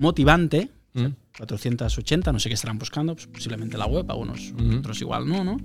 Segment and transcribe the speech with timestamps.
[0.00, 1.06] motivante, Mm.
[1.38, 4.78] 480, no sé qué estarán buscando, pues posiblemente la web, algunos Ujú.
[4.78, 5.56] otros igual no, ¿no?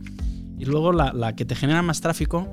[0.59, 2.47] Y luego la, la que te genera más tráfico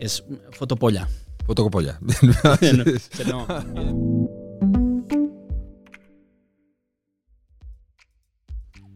[0.00, 1.06] es Fotopolla.
[3.26, 4.28] No, no.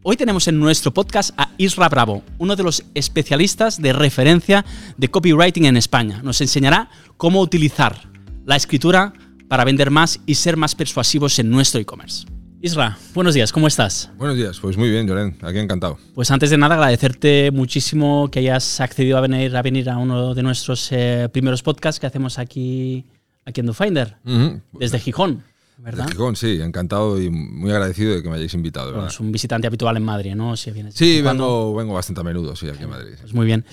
[0.05, 4.65] Hoy tenemos en nuestro podcast a Isra Bravo, uno de los especialistas de referencia
[4.97, 6.21] de copywriting en España.
[6.23, 8.11] Nos enseñará cómo utilizar
[8.45, 9.13] la escritura
[9.53, 12.25] para vender más y ser más persuasivos en nuestro e-commerce.
[12.63, 14.09] Isra, buenos días, ¿cómo estás?
[14.17, 15.99] Buenos días, pues muy bien, Lloren, aquí encantado.
[16.15, 20.33] Pues antes de nada agradecerte muchísimo que hayas accedido a venir a, venir a uno
[20.35, 23.05] de nuestros eh, primeros podcasts que hacemos aquí,
[23.45, 24.63] aquí en DoFinder, Ujú.
[24.73, 25.45] desde Gijón,
[25.77, 26.07] ¿verdad?
[26.07, 29.31] De Gijón, sí, encantado y muy agradecido de que me hayáis invitado, Bueno, es un
[29.33, 30.57] visitante habitual en Madrid, ¿no?
[30.57, 33.17] Si vienes Sí, vengo, vengo bastante a menudo, sí, aquí en Madrid.
[33.21, 33.67] Pues muy bien.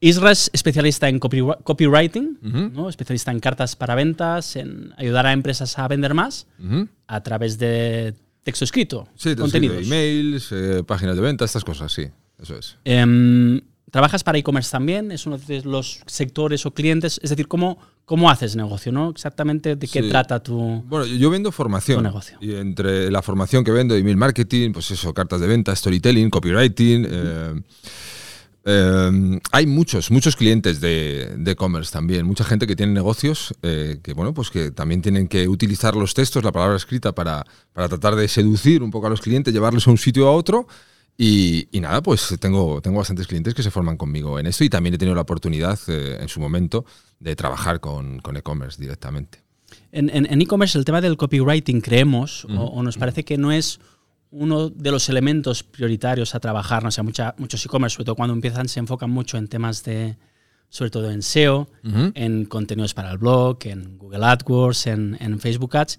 [0.00, 2.38] Isra es especialista en copy- copywriting.
[2.72, 2.88] ¿no?
[2.88, 6.46] especialista en cartas para ventas, en ayudar a empresas a vender más
[7.06, 9.78] a través de texto escrito, Sí, te contenidos.
[9.78, 12.06] escribo emails, eh, páginas de venta, estas cosas, sí,
[12.40, 12.76] eso es.
[12.84, 15.10] Em, ¿Trabajas para e-commerce también?
[15.12, 17.18] ¿Es uno de los sectores o clientes?
[17.22, 18.92] Es decir, ¿cómo, cómo haces negocio?
[18.92, 19.08] ¿no?
[19.10, 20.08] Exactamente de qué Sí.
[20.10, 20.82] trata tu...
[20.86, 22.02] Bueno, yo- vendo formación.
[22.02, 22.36] Negocio.
[22.42, 27.06] Y entre la formación que vendo, email marketing, pues eso, cartas de venta, storytelling, copywriting.
[27.10, 27.62] eh,
[28.70, 33.98] eh, hay muchos, muchos clientes de de e-commerce también, mucha gente que tiene negocios eh,
[34.02, 37.88] que, bueno, pues que también tienen que utilizar los textos, la palabra escrita para, para
[37.88, 40.66] tratar de seducir un poco a los clientes, llevarlos a un sitio a otro.
[41.20, 44.68] Y, y nada, pues tengo, tengo bastantes clientes que se forman conmigo en esto y
[44.70, 46.84] también he tenido la oportunidad eh, en su momento
[47.18, 49.42] de trabajar con con e-commerce directamente.
[49.90, 53.50] En en- en e-commerce el tema del copywriting creemos o, o nos parece que no
[53.50, 53.80] es
[54.30, 56.82] uno de los elementos prioritarios a trabajar.
[56.82, 60.16] No sé, mucha- muchos e-commerce, sobre todo cuando empiezan, se enfocan mucho en temas de,
[60.68, 62.12] sobre todo en SEO, Ujú.
[62.14, 65.98] en contenidos para el blog, en Google AdWords, en, en Facebook Ads.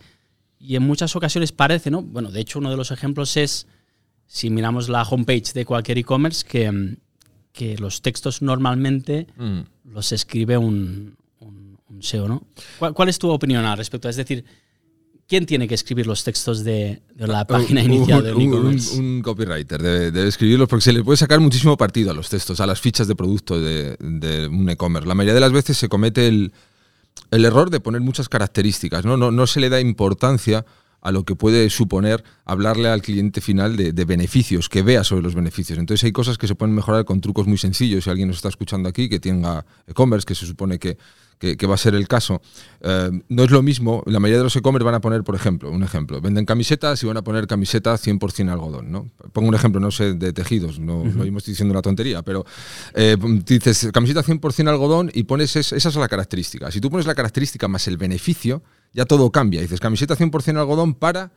[0.60, 2.02] Y en muchas ocasiones parece, ¿no?
[2.02, 3.66] Bueno, de hecho, uno de los ejemplos es,
[4.28, 6.98] si miramos la homepage de cualquier e-commerce, que,
[7.52, 9.62] que los textos normalmente Mm.
[9.86, 12.44] los escribe un, un- un SEO, ¿no?
[12.78, 14.08] ¿Cuál, cuál es tu opinión al respecto?
[14.08, 14.46] Es decir,
[15.30, 18.98] ¿quién tiene que escribir los textos de, de la página Un- inicial del un, e-commerce?
[18.98, 22.28] un- un copywriter debe, debe escribirlos porque se le puede sacar muchísimo partido a los
[22.30, 25.08] textos, a las fichas de producto de, de un e-commerce.
[25.08, 26.52] La mayoría de las veces se comete el,
[27.32, 29.16] el error de poner muchas características, ¿no?
[29.18, 30.66] No, no se le da importancia
[31.02, 35.22] a lo que puede suponer hablarle al cliente final de, de beneficios, que vea sobre
[35.22, 35.80] los beneficios.
[35.80, 38.04] Entonces hay cosas que se pueden mejorar con trucos muy sencillos.
[38.04, 40.98] Si alguien nos está escuchando aquí que tenga e-commerce, que se supone que,
[41.40, 42.42] que- que va a ser el caso,
[42.82, 44.04] eh, no es lo mismo.
[44.06, 47.08] La mayoría de los e-commerce van a poner, por ejemplo, un ejemplo, venden camisetas y
[47.08, 48.92] van a poner camiseta 100% algodón.
[48.92, 49.10] ¿no?
[49.34, 52.46] Pongo un ejemplo, no sé, de tejidos, no, no estoy diciendo una tontería, pero
[52.94, 56.70] eh, dices camiseta 100% algodón y pones es- esa es la característica.
[56.72, 58.62] Si tú pones la característica más el beneficio,
[58.94, 59.62] ya todo cambia.
[59.62, 61.32] Dices camiseta 100% algodón para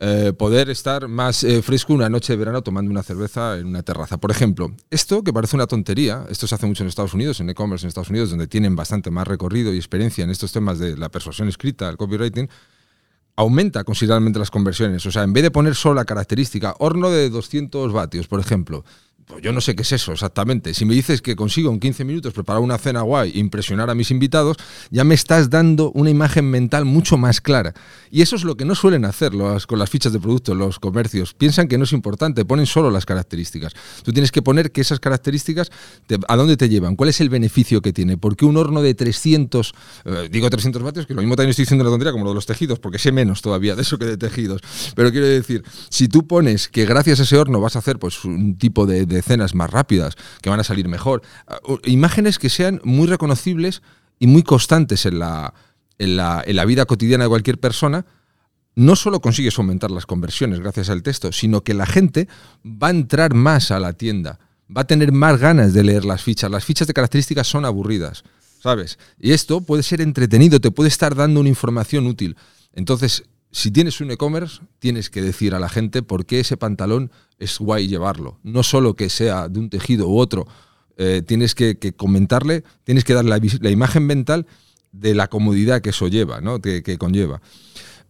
[0.00, 3.82] eh, poder estar más eh, fresco una noche de verano tomando una cerveza en una
[3.82, 4.18] terraza.
[4.18, 7.48] Por ejemplo, esto que parece una tontería, esto se hace mucho en Estados Unidos, en
[7.48, 10.96] e-commerce en Estados Unidos, donde tienen bastante más recorrido y experiencia en estos temas de
[10.96, 12.48] la persuasión escrita, el copywriting,
[13.36, 15.06] aumenta considerablemente las conversiones.
[15.06, 18.84] O sea, en vez de poner solo la característica horno de 200 vatios, por ejemplo,
[19.26, 20.74] pues yo no sé qué es eso exactamente.
[20.74, 23.94] Si me dices que consigo en 15 minutos preparar una cena guay e impresionar a
[23.94, 24.56] mis invitados,
[24.90, 27.72] ya me estás dando una imagen mental mucho más clara.
[28.10, 29.32] Y eso es lo que no suelen hacer
[29.66, 31.34] con las fichas de producto los comercios.
[31.34, 33.72] Piensan que no es importante, ponen solo las características.
[34.02, 35.70] Tú tienes que poner que esas características,
[36.06, 36.94] te- ¿a dónde te llevan?
[36.96, 38.16] ¿Cuál es el beneficio que tiene?
[38.18, 39.72] Porque un horno de 300,
[40.04, 42.34] eh, digo 300 vatios, que lo mismo también estoy diciendo una tontería como lo de
[42.36, 44.60] los tejidos, porque sé menos todavía de eso que de tejidos.
[44.94, 48.24] Pero quiero decir, si tú pones que gracias a ese horno vas a hacer pues
[48.24, 52.80] un tipo de cenas más rápidas, que van a salir mejor, ah, imágenes que sean
[52.84, 53.82] muy reconocibles
[54.18, 55.54] y muy constantes en la,
[55.98, 58.06] en la, en la vida cotidiana de cualquier persona,
[58.76, 62.28] no solo consigues aumentar las conversiones gracias al texto, sino que la gente
[62.64, 64.40] va a entrar más a la tienda,
[64.74, 66.50] va a tener más ganas de leer las fichas.
[66.50, 68.24] Las fichas de características son aburridas,
[68.60, 68.98] ¿sabes?
[69.18, 72.36] Y esto puede ser entretenido, te puede estar dando una información útil.
[72.72, 73.24] Entonces,
[73.54, 77.60] si tienes un e-commerce, tienes que decir a la gente por qué ese pantalón es
[77.60, 78.40] guay llevarlo.
[78.42, 80.44] No solo que sea de un tejido u otro.
[80.96, 83.30] Eh, tienes que, que comentarle, tienes que darle
[83.60, 84.46] la, imagen mental
[84.90, 86.60] de la comodidad que eso lleva, ¿no?
[86.60, 87.40] que, que conlleva.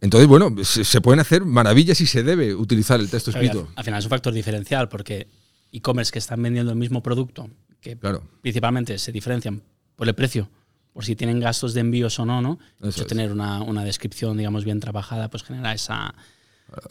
[0.01, 3.69] Entonces, bueno, se, se pueden hacer maravillas y se debe utilizar el texto y escrito.
[3.69, 5.29] al, al final es un factor diferencial porque
[5.73, 7.51] e-commerce que están vendiendo el mismo producto,
[7.83, 8.23] que Claro.
[8.41, 9.63] principalmente se diferencian
[9.95, 10.49] por el precio,
[10.95, 12.59] por si tienen gastos de envíos o no, ¿no?
[12.81, 16.15] De Eso hecho, tener una, una descripción, digamos, bien trabajada, pues genera esa...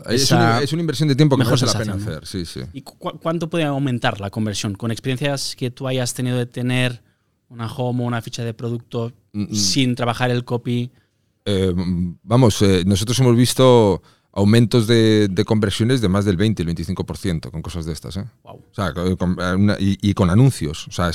[0.07, 2.45] Es esa una, es una inversión de tiempo que mejor merece la pena hacer, sí,
[2.45, 2.61] sí.
[2.73, 4.75] ¿Y cu- cuánto puede aumentar la conversión?
[4.75, 7.01] Con experiencias que tú hayas tenido de tener
[7.49, 9.55] una home o una ficha de producto Mm, mm.
[9.55, 10.91] sin trabajar el copy.
[11.45, 11.73] Eh,
[12.21, 17.61] vamos, eh, nosotros hemos visto aumentos de, conversiones de más del 20, el 25% con
[17.63, 18.17] cosas de estas.
[18.17, 18.25] ¿eh?
[18.43, 18.93] O sea,
[19.79, 21.09] y, con anuncios, o sea,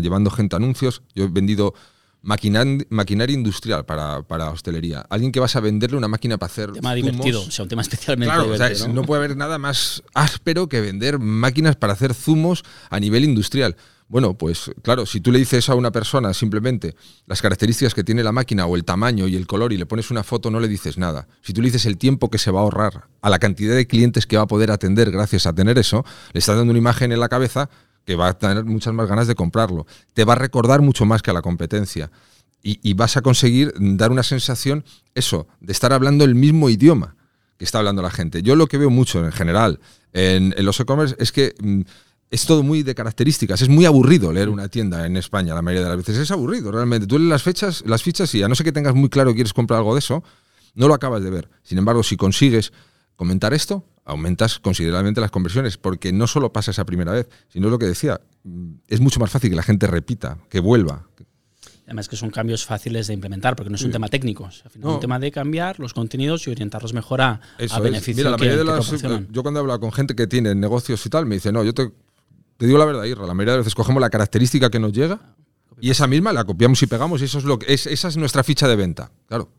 [0.00, 1.02] llevando gente a anuncios.
[1.16, 1.74] Yo he vendido
[2.22, 5.00] maquinaria industrial para, para, hostelería.
[5.08, 6.70] Alguien que vas a venderle una máquina para hacer.
[6.70, 8.88] Un tema divertido, o sea, un tema especialmente divertido.
[8.88, 9.02] ¿no?
[9.02, 13.76] puede haber nada más áspero que vender máquinas para hacer zumos a nivel industrial.
[14.10, 18.22] Bueno, pues claro, si tú le dices a una persona simplemente las características que tiene
[18.22, 20.68] la máquina o el tamaño y el color y le pones una foto, no le
[20.68, 21.28] dices nada.
[21.42, 23.86] Si tú le dices el tiempo que se va a ahorrar, a la cantidad de
[23.86, 27.12] clientes que va a poder atender gracias a tener eso, le estás dando una imagen
[27.12, 27.68] en la cabeza
[28.08, 29.86] que va a tener muchas más ganas de comprarlo.
[30.14, 32.10] Te va a recordar mucho más que a la competencia.
[32.62, 34.82] Y, vas a conseguir dar una sensación,
[35.14, 37.16] eso, de estar hablando el mismo idioma
[37.58, 38.42] que está hablando la gente.
[38.42, 39.78] Yo lo que veo mucho en general
[40.14, 41.82] en, los e-commerce es que mm,
[42.30, 43.60] es todo muy de características.
[43.60, 46.16] Es muy aburrido leer una tienda en España la mayoría de las veces.
[46.16, 47.06] Es aburrido, realmente.
[47.06, 49.36] Tú lees las fechas, las fichas y a no ser que tengas muy claro que
[49.36, 50.24] quieres comprar algo de eso,
[50.74, 51.50] no lo acabas de ver.
[51.62, 52.72] Sin embargo, si consigues
[53.16, 57.78] comentar esto, aumentas considerablemente las conversiones, porque no solo pasa esa primera vez, sino lo
[57.78, 61.06] que decía, mm, es mucho más fácil que la gente repita, que vuelva.
[61.84, 65.00] Además que son cambios fáciles de implementar, porque no es un tema técnico, es un
[65.00, 67.40] tema de cambiar los contenidos y orientarlos mejor a,
[67.70, 68.90] a beneficios que, de las,
[69.30, 71.72] Yo cuando he hablado con gente que tiene negocios y tal, me dice, no, yo
[71.72, 71.90] te,
[72.58, 75.34] te digo la verdad, Irra, la mayoría de veces cogemos la característica que nos llega
[75.80, 78.16] y esa misma la copiamos y pegamos y eso es lo que es, esa es
[78.18, 79.10] nuestra ficha de venta.
[79.26, 79.50] Claro.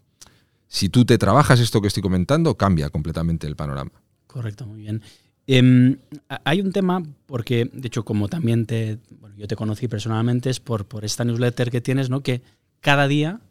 [0.67, 3.91] Si tú te trabajas esto que estoy comentando, cambia completamente el panorama.
[4.29, 5.01] Correcto, muy bien.
[5.47, 5.97] Em,
[6.43, 10.59] hay un tema, porque de hecho como también te, bueno, yo te conocí personalmente, es
[10.59, 12.21] por, por esta newsletter que tienes, ¿no?
[12.21, 12.43] Que
[12.79, 13.41] cada día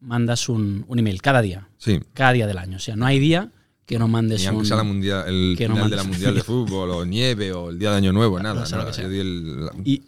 [0.00, 1.68] mandas un, un, email, cada día.
[1.78, 2.00] Sí.
[2.12, 2.78] Cada día del año.
[2.78, 3.52] O sea, no hay día
[3.86, 6.90] que no mandes Ni aunque sea la mundial, el final de la Mundial de Fútbol,
[6.90, 8.64] o nieve, o el día de Año Nuevo, nada.
[9.84, 10.02] y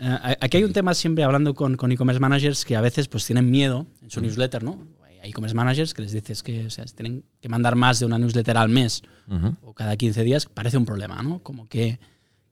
[0.00, 3.50] eh, aquí hay un tema siempre hablando con e-commerce managers que a veces pues tienen
[3.50, 4.86] miedo en su newsletter, ¿no?
[5.22, 8.18] Hay e-commerce managers que les dices que o sea, tienen que mandar más de una
[8.18, 9.02] newsletter al mes
[9.62, 11.40] o cada 15 días, parece un problema, ¿no?
[11.42, 11.98] Como que,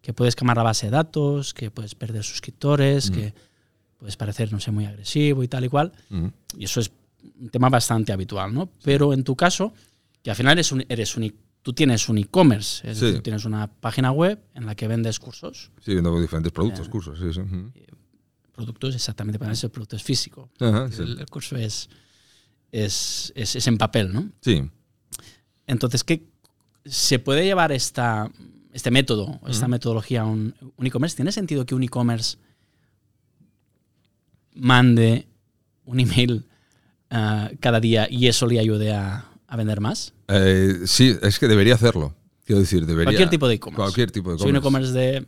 [0.03, 3.35] que, puedes quemar la base de datos, que puedes perder suscriptores, que
[3.97, 5.93] puedes parecer, no sé, muy agresivo y tal y cual.
[6.57, 6.91] Y eso es
[7.41, 8.71] un tema bastante habitual, ¿no?
[8.83, 9.73] Pero en tu caso,
[10.23, 11.33] que al final eres un, eres un
[11.67, 15.73] tú tienes un e-commerce, es decir, tienes una página web en la que vendes cursos.
[15.81, 17.41] Sí, vendo diferentes productos, eh, cursos, sí, sí.
[18.53, 20.49] Productos, exactamente, para eso el producto es físico.
[20.61, 21.91] el, curso es,
[22.85, 24.31] es, es, en papel, ¿no?
[24.43, 24.63] Sí.
[25.67, 26.27] Entonces, ¿qué
[26.85, 28.31] se puede llevar esta,
[28.73, 31.17] este método, esta metodología a un, e-commerce?
[31.17, 32.37] ¿Tiene sentido que un e-commerce
[34.53, 35.27] mande
[35.87, 36.45] un email
[37.11, 40.13] uh, cada día y eso le ayude a, a vender más?
[40.29, 42.15] Eh, sí, es que debería hacerlo.
[42.45, 43.07] Quiero decir, debería.
[43.07, 43.83] Cualquier tipo de e-commerce.
[43.83, 44.43] Cualquier tipo de e-commerce.
[44.43, 45.27] Soy un e-commerce de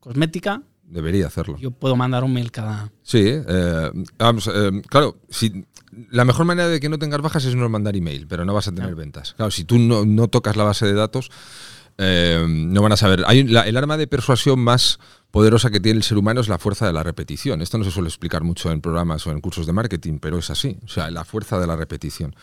[0.00, 0.62] cosmética.
[0.90, 1.56] Debería hacerlo.
[1.58, 2.90] Yo puedo mandar un mail cada.
[3.02, 5.64] Sí, eh, vamos, eh, claro, si
[6.10, 8.68] la mejor manera de que no tengas bajas es no mandar email, pero no vas
[8.68, 9.34] a tener ventas.
[9.34, 11.30] Claro, si tú no, tocas la base de datos,
[11.96, 13.22] eh, no van a saber.
[13.26, 14.98] Hay el arma de persuasión más
[15.30, 17.62] poderosa que tiene el ser humano es la fuerza de la repetición.
[17.62, 20.50] Esto no se suele explicar mucho en programas o en cursos de marketing, pero es
[20.50, 20.76] así.
[20.84, 22.34] O sea, la fuerza de la repetición.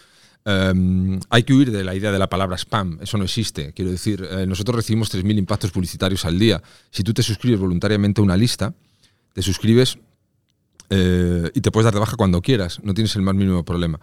[0.49, 3.73] Em, hay que huir de la idea de la palabra spam, eso no existe.
[3.73, 6.63] Quiero decir, eh, nosotros recibimos 3.000 impactos publicitarios al día.
[6.89, 8.73] Si tú te suscribes voluntariamente a una lista,
[9.33, 9.97] te suscribes
[10.89, 13.99] eh, y te puedes dar de baja cuando quieras, no tienes el más mínimo problema.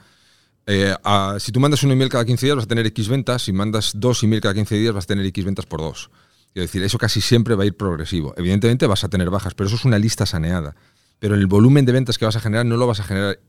[0.67, 0.95] Eh,
[1.39, 3.93] si tú mandas un email cada 15 días vas a tener X ventas, si mandas
[3.97, 6.11] dos email cada 15 días vas a tener X ventas por dos.
[6.53, 8.35] Quiero decir, eso casi siempre va a ir progresivo.
[8.37, 10.77] Evidentemente vas a tener bajas, pero eso es una lista saneada.
[11.21, 13.41] Pero el volumen de ventas que vas a generar no lo vas a generar.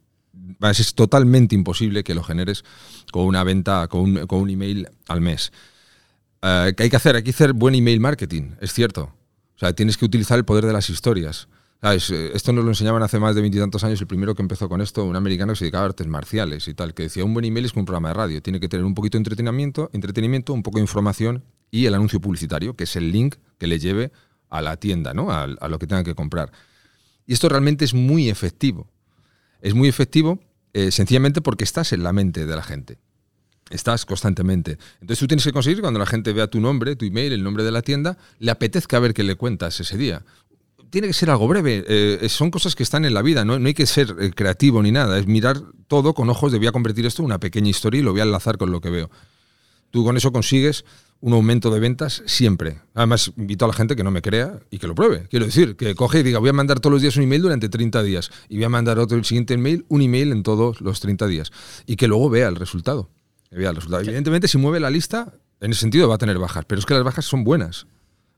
[0.62, 2.64] Es totalmente imposible que lo generes
[3.12, 5.52] con una venta, con un, con un email al mes.
[6.42, 7.16] Eh, ¿Qué hay que hacer?
[7.16, 9.14] Hay que hacer buen email marketing, es cierto.
[9.56, 11.48] O sea, tienes que utilizar el poder de las historias.
[11.82, 14.02] Eh, esto nos lo enseñaban hace más de veintitantos años.
[14.02, 16.74] El primero que empezó con esto, un americano que se dedicaba a artes marciales y
[16.74, 18.42] tal, que decía: un buen email es como un programa de radio.
[18.42, 22.20] Tiene que tener un poquito de entretenimiento, entretenimiento, un poco de información y el anuncio
[22.20, 24.12] publicitario, que es el link que le lleve
[24.50, 25.32] a la tienda, ¿no?
[25.32, 26.52] a, lo que tenga que comprar.
[27.28, 28.88] Y esto realmente es muy efectivo.
[29.62, 30.40] Es muy efectivo
[30.74, 32.98] eh, sencillamente porque estás en la mente de la gente.
[33.70, 34.78] Estás constantemente.
[35.02, 37.64] Entonces tú tienes que conseguir cuando la gente vea tu nombre, tu email, el nombre
[37.64, 40.24] de la tienda, le apetezca ver qué le cuentas ese día
[40.96, 41.84] tiene que ser algo breve.
[41.90, 43.60] Eh, son cosas que están en la vida, ¿no?
[43.60, 45.20] no hay que ser eh, creativo ni nada.
[45.20, 48.02] Es mirar todo con ojos de voy a convertir esto en una pequeña historia y
[48.02, 49.10] lo voy a enlazar con lo que veo.
[49.92, 50.86] Tú con eso consigues
[51.22, 52.82] un aumento de ventas siempre.
[52.94, 55.28] Además, invito a la gente que no me crea y que lo pruebe.
[55.30, 57.70] Quiero decir, que coge y diga, voy a mandar todos los días un email durante
[57.70, 61.00] 30 días y voy a mandar otro el siguiente email, un email en todos los
[61.00, 61.52] 30 días.
[61.86, 63.10] Y que luego vea el resultado.
[63.50, 64.04] vea el resultado.
[64.04, 66.94] Evidentemente, si mueve la lista, en ese sentido va a tener bajas, pero es que
[66.94, 67.88] las bajas son buenas.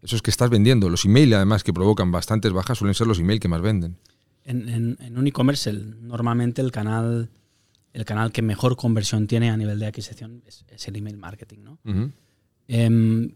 [0.02, 0.90] Eso es que estás vendiendo.
[0.90, 3.98] Los emails, además, que provocan bastantes bajas, suelen ser los emails que más venden.
[4.46, 7.30] En, un e-commerce, normalmente el canal
[7.92, 11.60] el canal que mejor conversión tiene a nivel de adquisición es, es el email marketing,
[11.64, 11.80] ¿no?
[12.68, 13.32] Em,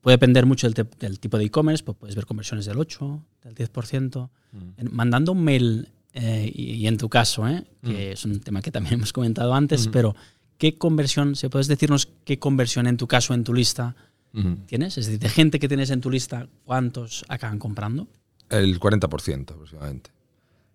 [0.00, 3.54] puede depender mucho del, del tipo de e-commerce, pues puedes ver conversiones del 8, del
[3.54, 4.28] 10%.
[4.76, 7.64] En- mandando un mail, eh, y, y en tu caso, ¿eh?
[7.82, 10.14] que es un tema que también hemos comentado antes, pero
[10.58, 13.96] ¿qué conversión, si puedes decirnos qué conversión en tu caso, en tu lista,
[14.66, 14.96] tienes?
[14.98, 18.06] Es decir, de gente que tienes en tu lista, ¿cuántos acaban comprando?
[18.50, 20.10] El 40% aproximadamente.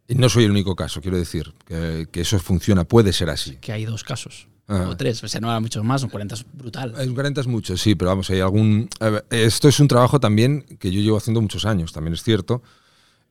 [0.09, 3.57] Y no soy el único caso, quiero decir, que, que eso funciona, puede ser así.
[3.57, 4.47] Que hay dos casos.
[4.71, 4.88] Ah.
[4.89, 6.93] O tres, o sea, no hay muchos más, son 40 es brutal.
[6.95, 8.88] Un 40 es mucho, sí, pero vamos, hay algún...
[8.99, 12.21] a ver, esto es un trabajo también que yo llevo haciendo muchos años, también es
[12.23, 12.61] cierto.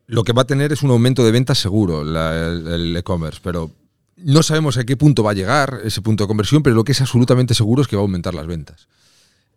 [0.09, 3.71] Lo que va a tener es un aumento de ventas seguro, la- el e-commerce, pero
[4.17, 6.91] no sabemos a qué punto va a llegar ese punto de conversión, pero lo que
[6.93, 8.89] es absolutamente seguro es que va a aumentar las ventas.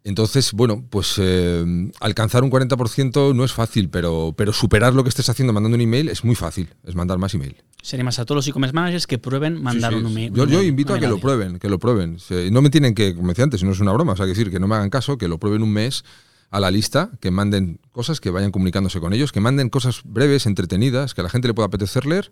[0.04, 1.64] Entonces, bueno, pues eh,
[2.00, 5.82] alcanzar un 40% no es fácil, pero, pero superar lo que estés haciendo mandando un
[5.82, 7.56] email es muy fácil, es mandar más email.
[7.84, 10.34] Sería más a todos los e-commerce managers que prueben mandar Sí, sí, un email.
[10.34, 12.18] Yo, invito a que lo prueben, que lo prueben.
[12.52, 14.32] No me tienen que, como decía antes, si no es una broma, o sea, que
[14.32, 16.04] decir, que no me hagan caso, que lo prueben un mes
[16.50, 20.46] a la lista, que manden cosas, que vayan comunicándose con ellos, que manden cosas breves,
[20.46, 22.30] entretenidas, que a la gente le pueda apetecer leer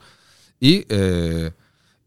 [0.59, 1.51] y, eh,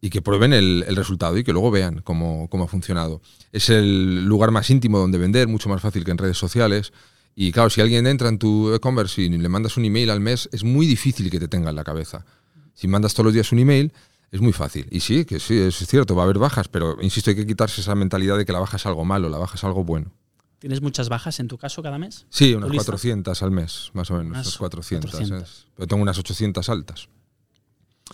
[0.05, 3.23] y que prueben el, el resultado y que luego vean cómo, cómo ha funcionado.
[3.53, 6.93] Es el lugar más íntimo donde vender, mucho más fácil que en redes sociales.
[7.37, 10.49] Y claro, si alguien entra en tu e-commerce y le mandas un email al mes,
[10.53, 12.27] es muy difícil que te tenga en la cabeza.
[12.75, 13.93] Si mandas todos los días un email,
[14.33, 14.89] es muy fácil.
[14.91, 17.81] Y sí, que sí, es cierto, va a haber bajas, pero insisto, hay que quitarse
[17.81, 20.11] esa mentalidad de que la baja es algo malo, la baja es algo bueno.
[20.59, 22.27] ¿Tienes muchas bajas en tu caso cada mes?
[22.29, 22.85] Sí, ¿Tu unas lista?
[22.87, 24.33] 400 al mes, más o menos.
[24.33, 25.11] Unas Unas 400.
[25.13, 25.49] 400.
[25.49, 25.67] ¿sabes?
[25.77, 27.09] Pero tengo unas 800 altas.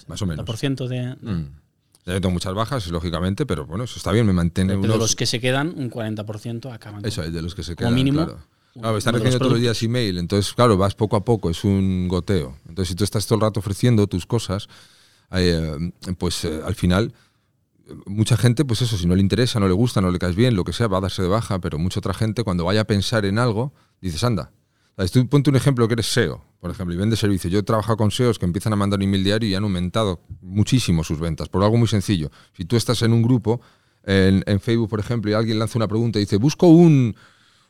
[0.06, 0.44] Más o menos.
[0.44, 1.46] por ciento de, Mm.
[2.06, 5.14] Ya tengo muchas bajas, lógicamente, pero bueno, eso está bien, me mantiene pero de los
[5.14, 7.04] que se quedan, un 40% acaban.
[7.04, 8.24] Eso es, de los que se Como quedan, mínimo,
[8.74, 8.96] claro.
[8.96, 12.56] están recibiendo todos los días email, entonces, claro, vas poco a poco, es un goteo.
[12.68, 14.68] Entonces, si tú estás todo el rato ofreciendo tus cosas,
[15.32, 17.12] eh, pues eh, al final,
[18.06, 20.56] mucha gente, pues eso, si no le interesa, no le gusta, no le caes bien,
[20.56, 22.84] lo que sea, va a darse de baja, pero mucha otra gente, cuando vaya a
[22.84, 24.50] pensar en algo, dices, anda.
[25.12, 27.52] Tú ponte un ejemplo que eres SEO, por ejemplo, y vendes servicios.
[27.52, 30.20] Yo he trabajado con SEOs que empiezan a mandar un email diario y han aumentado
[30.42, 32.30] muchísimo sus ventas, por algo muy sencillo.
[32.56, 33.60] Si tú estás en un grupo,
[34.04, 37.14] en, en Facebook, por ejemplo, y alguien lanza una pregunta y dice, busco un,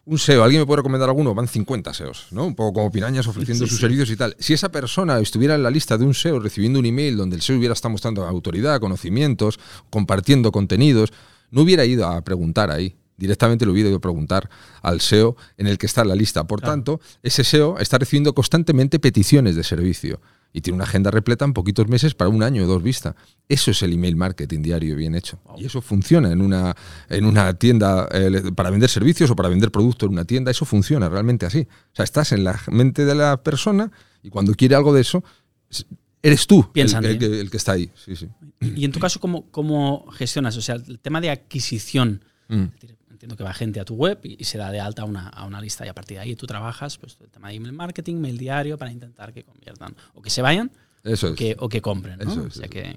[0.06, 1.34] un SEO, ¿alguien me puede recomendar alguno?
[1.34, 2.46] Van 50 SEOs, ¿no?
[2.46, 3.82] Un poco como pirañas ofreciendo Sí, sus sí.
[3.82, 4.34] servicios y tal.
[4.38, 7.42] Si esa persona estuviera en la lista de un SEO recibiendo un email donde el
[7.42, 9.58] SEO hubiera estado mostrando autoridad, conocimientos,
[9.90, 11.12] compartiendo contenidos,
[11.50, 12.94] no hubiera ido a preguntar ahí.
[13.18, 14.48] Directamente lo hubiera ido a preguntar
[14.80, 16.46] al SEO en el que está la lista.
[16.46, 16.72] Por Claro.
[16.72, 20.20] tanto, ese SEO está recibiendo constantemente peticiones de servicio
[20.52, 23.14] y tiene una agenda repleta en poquitos meses para un año o dos vista.
[23.50, 25.38] Eso es el email marketing diario bien hecho.
[25.58, 26.74] Y eso funciona en una,
[27.10, 30.50] en una tienda eh, para vender servicios o para vender productos en una tienda.
[30.50, 31.66] Eso funciona realmente así.
[31.92, 33.90] O sea, estás en la mente de la persona
[34.22, 35.22] y cuando quiere algo de eso,
[35.70, 35.84] es-
[36.22, 37.90] eres tú el, Piensa el que, el que está ahí.
[37.94, 38.28] Sí, sí.
[38.60, 40.56] Y en tu caso, ¿cómo, ¿cómo gestionas?
[40.56, 42.24] O sea, el tema de adquisición.
[42.48, 42.62] Mm.
[42.74, 45.02] Es decir, Entiendo que va gente a tu web y, y se da de alta
[45.02, 47.48] a una, a una lista y a partir de ahí tú trabajas pues, el tema
[47.48, 50.70] de email marketing, mail diario para intentar que conviertan o que se vayan
[51.02, 51.36] Eso o es.
[51.36, 52.30] que, o que compren, ¿no?
[52.30, 52.96] Eso o sea, que,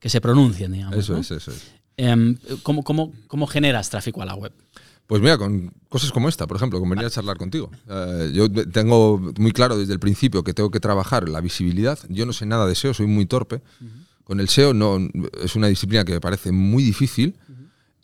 [0.00, 0.96] que se pronuncien, digamos.
[0.96, 1.18] Eso ¿no?
[1.18, 1.70] es, eso es.
[1.98, 4.54] Em, ¿cómo, cómo, cómo generas tráfico a la web?
[5.06, 7.70] Pues mira, con cosas como esta, por ejemplo, con venir a charlar contigo.
[7.90, 11.98] Eh, yo tengo muy claro desde el principio que tengo que trabajar la visibilidad.
[12.08, 13.60] Yo no sé nada de SEO, soy muy torpe.
[14.24, 14.98] Con el SEO no,
[15.44, 17.36] es una disciplina que me parece muy difícil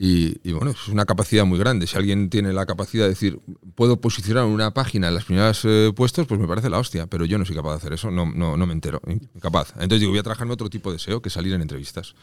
[0.05, 1.87] y, y, bueno, es una capacidad muy grande.
[1.87, 3.39] Si alguien tiene la capacidad de decir,
[3.77, 7.25] puedo posicionar una página en las primeras eh, puestos, pues me parece la hostia, pero
[7.25, 9.01] yo no soy capaz de hacer eso, no, no, no me entero,
[9.37, 9.71] incapaz.
[9.75, 12.17] Entonces digo, voy a trabajarme otro tipo de SEO que salir en entrevistas.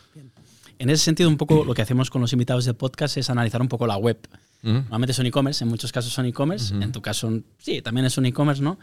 [0.77, 3.62] En ese sentido, un poco lo que hacemos con los invitados del podcast es analizar
[3.62, 4.17] un poco la web.
[4.62, 8.25] Normalmente son e-commerce, en muchos casos son e-commerce, en tu caso sí, también es un
[8.25, 8.77] e-commerce, ¿no?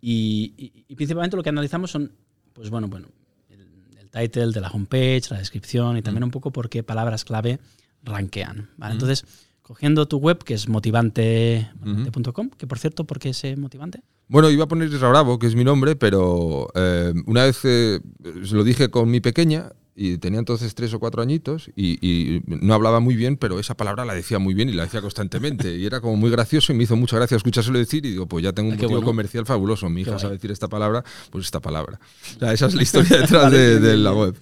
[0.00, 2.12] Y, y- y principalmente lo que analizamos son,
[2.52, 3.08] pues bueno, bueno,
[3.48, 3.60] el,
[3.98, 7.58] el title de la homepage, la descripción y también un poco por qué palabras clave
[8.06, 8.94] rankean, ¿vale?
[8.94, 9.24] Entonces,
[9.62, 14.00] cogiendo tu web, que es motivante- motivante.com, que por cierto, ¿por qué ese motivante?
[14.28, 18.00] Bueno, iba a poner Isra Bravo, que es mi nombre, pero eh, una vez eh,
[18.44, 22.42] se lo dije con mi pequeña y tenía entonces tres o cuatro añitos y, y
[22.46, 25.74] no hablaba muy bien, pero esa palabra la decía muy bien y la decía constantemente.
[25.76, 28.44] Y era como muy gracioso y me hizo mucha gracia escuchárselo decir y digo, pues
[28.44, 29.06] ya tengo un Ah, qué motivo bueno.
[29.06, 29.88] comercial fabuloso.
[29.88, 31.98] Mi hija sabe decir esta palabra, pues esta palabra.
[32.36, 34.36] O sea, esa es la historia detrás de, de la web.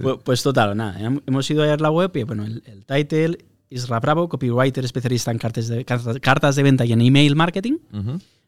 [0.00, 2.84] Pues, pues total, nada, hem- hemos ido a ver la web y bueno, el, el
[2.84, 3.38] title,
[3.70, 7.78] Isra Bravo, copywriter especialista en cartas de, cartas, cartas de venta y en email marketing.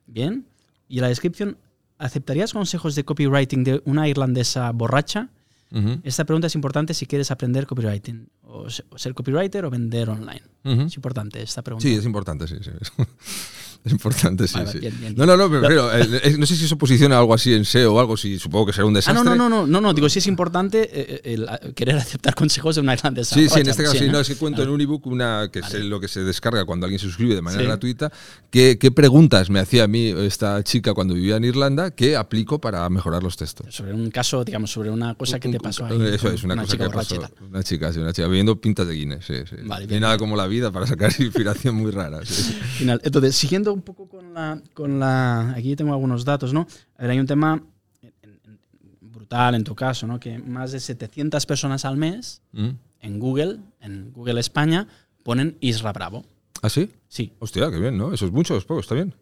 [0.07, 0.45] Bien.
[0.89, 1.57] Y la descripción,
[1.99, 5.29] ¿aceptarías consejos de copywriting de una irlandesa borracha?
[6.03, 10.09] Esta pregunta es importante si quieres aprender copywriting, o se- o ser copywriter o vender
[10.11, 10.43] online.
[10.65, 10.83] Ujú.
[10.83, 11.87] Es importante esta pregunta.
[11.89, 12.71] Sí, es importante, sí, sí.
[13.83, 14.79] Es importante, sí, Vale, sí.
[14.79, 17.55] bien, bien, No, no, no, pero, eh, eh, no sé si eso posiciona algo así
[17.55, 19.25] en SEO o algo, si supongo que será un Ah, desastre.
[19.25, 22.35] no, no, no, no, no, no, digo, sí es importante eh, el, eh, querer aceptar
[22.35, 24.21] consejos de una gran Sí, sí, en este caso sí, ¿no?
[24.21, 26.99] es que cuento en un ebook una que es lo que se descarga cuando alguien
[26.99, 27.67] se suscribe de manera Sí.
[27.69, 28.13] gratuita,
[28.51, 32.87] qué, preguntas me hacía a mí esta chica cuando vivía en Irlanda que aplico para
[32.91, 33.75] mejorar los textos.
[33.75, 35.95] Sobre un caso, digamos, sobre una cosa que te pasó ahí.
[36.13, 37.29] Eso es, una, cosa chica que pasó.
[37.49, 39.57] Una chica, sí, una chica, viviendo pintas de Guinness, sí, sí.
[39.65, 40.19] Vale, bien, nada bien.
[40.19, 42.25] como la vida para sacar inspiración muy rara.
[42.25, 42.53] sí, sí.
[42.53, 43.01] Final.
[43.03, 45.53] Entonces, siguiendo un poco con la, con la.
[45.53, 46.67] Aquí tengo algunos datos, ¿no?
[46.99, 47.63] A ver, hay un tema
[49.01, 50.21] brutal en tu caso, ¿no?
[50.21, 52.69] Que más de 700 personas al mes ¿Mm?
[53.01, 54.87] en Google, en Google España,
[55.23, 56.25] ponen Isra Bravo.
[56.63, 56.91] ¿Ah, sí?
[57.09, 58.13] Sí, Hostia, qué bien, ¿no?
[58.13, 59.15] Eso es mucho, es poco, está bien.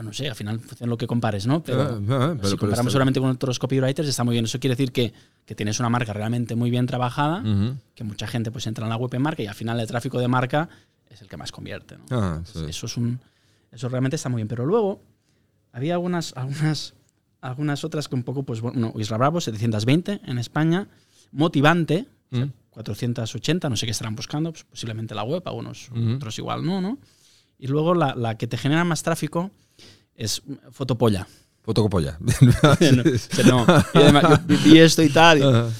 [0.00, 1.62] Bueno, sí, al final funciona lo que compares, ¿no?
[1.62, 4.44] Pero, Ah, ah, pero- si comparamos solamente con otros copywriters, está muy bien.
[4.46, 5.12] Eso quiere decir que,
[5.44, 7.42] que tienes una marca realmente muy bien trabajada,
[7.94, 10.18] que mucha gente pues entra en la web en marca y al final el tráfico
[10.18, 10.68] de marca
[11.08, 12.04] es el que más convierte, ¿no?
[12.10, 12.70] Ah, Entonces, sí.
[12.70, 13.20] Eso es un,
[13.72, 14.48] eso realmente está muy bien.
[14.48, 15.02] Pero luego
[15.72, 16.94] había algunas, algunas,
[17.40, 20.88] algunas otras que un poco, pues bueno, Isla Bravo, 720 en España,
[21.32, 22.52] motivante, o sea, Mm.
[22.70, 26.14] 480, no sé qué estarán buscando, pues posiblemente la web, algunos Ujú.
[26.14, 26.98] otros igual no, ¿no?
[27.58, 29.50] Y luego la, la que te genera más tráfico
[30.20, 31.26] es Fotopolla.
[31.62, 32.18] Fotocopolla.
[32.40, 33.84] no, no.
[33.94, 35.38] Y además, yo vi esto y tal.
[35.38, 35.72] y,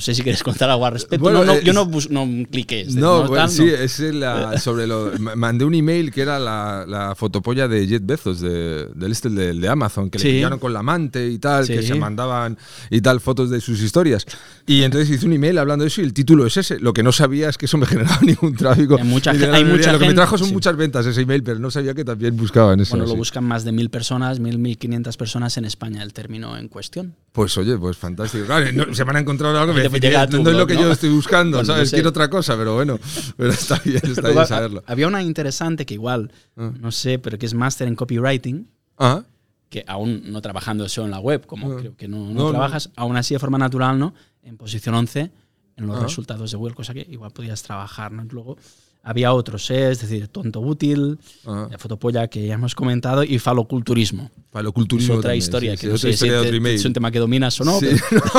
[0.00, 1.22] no sé si quieres contar algo al respecto.
[1.22, 2.80] Bueno, no, no, eh, yo no, no cliqué.
[2.80, 5.12] este, No, bueno, sí, es la, sobre lo.
[5.18, 9.28] ma- Mandé un email que era la, la fotopolla de Jet Bezos, de, del este,
[9.28, 10.28] del de Amazon, que Sí.
[10.28, 11.88] le pillaron con la amante y tal, que Sí.
[11.88, 12.56] se mandaban
[12.90, 14.24] y tal fotos de sus historias.
[14.66, 16.78] Y entonces hice un email hablando de eso y el título es ese.
[16.80, 18.96] Lo que no sabía es que eso me generaba ningún tráfico.
[18.96, 20.54] Hay mucha de hay mucha Lo que me trajo son sí.
[20.54, 22.96] muchas ventas ese email, pero no sabía que también buscaban eso.
[22.96, 26.56] Bueno, lo buscan más de mil personas, mil, mil quinientas personas en España el término
[26.56, 27.16] en cuestión.
[27.32, 28.46] Pues oye, pues fantástico.
[28.46, 30.74] Claro, no- se van a encontrar algo que Llegar a no tu es lo que
[30.74, 30.80] ¿no?
[30.82, 31.82] yo estoy buscando, Bueno, ¿sabes?
[31.82, 31.96] no sé.
[31.96, 32.98] Quiero otra cosa, pero bueno,
[33.36, 34.82] pero está bien, está bien saberlo.
[34.86, 36.70] Había una interesante que igual, Ah.
[36.78, 38.68] no sé, pero que es máster en copywriting,
[38.98, 39.22] Ah,
[39.68, 41.76] que aún no trabajando eso en la web, como Ah.
[41.78, 42.50] creo que no, no No, no.
[42.50, 44.14] trabajas, aún así de forma natural, ¿no?
[44.42, 45.30] En posición 11
[45.76, 46.02] en los Ah.
[46.02, 48.24] resultados de Google, cosa que igual podías trabajar, ¿no?
[48.30, 48.56] Luego
[49.02, 49.90] había otros, ¿eh?
[49.90, 51.68] es decir, tonto útil, ah.
[51.70, 54.30] la fotopolla que ya hemos comentado y faloculturismo.
[54.52, 54.68] Lo
[55.14, 57.18] Es otra también, historia, sí, que sí, no sé si te- es un tema que
[57.18, 57.78] dominas o no.
[57.80, 57.88] Sí.
[58.10, 58.22] pero-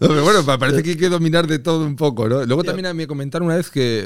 [0.00, 2.44] No, pero bueno, pa- parece que hay que dominar de todo un poco, ¿no?
[2.44, 4.00] Luego también me comentaron una vez que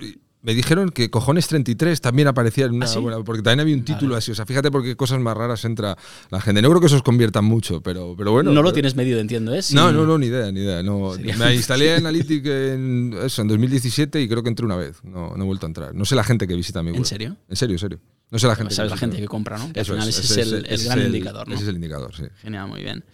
[0.00, 3.00] eh, me dijeron que Cojones 33 también aparecía en una ¿Ah, sí?
[3.00, 5.64] buena- porque también había un título así, o sea, fíjate por qué cosas más raras
[5.64, 5.98] entra
[6.30, 6.62] la gente.
[6.62, 8.52] No creo que eso os convierta mucho, pero, pero bueno.
[8.52, 9.60] no lo tienes medido, entiendo, ¿eh?
[9.72, 10.84] No, no, no, ni idea, ni idea.
[10.84, 14.98] No, Sería- me instalé Analytics en, eso, en 2017 y creo que entré una vez.
[15.02, 15.94] No, no he vuelto a entrar.
[15.96, 16.98] No sé la gente que visita mi web.
[17.00, 17.36] ¿En serio?
[17.48, 18.00] En serio, en serio.
[18.30, 18.72] No sé la gente.
[18.72, 19.06] Sabes la visita.
[19.10, 19.72] gente que compra, ¿no?
[19.72, 21.54] Que Eso al final es, ese es, el, el gran es indicador, ¿no?
[21.54, 22.22] Ese es el indicador, sí.
[22.42, 23.04] Genial, muy bien.